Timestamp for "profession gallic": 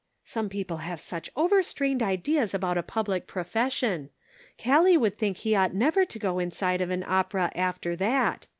3.27-4.99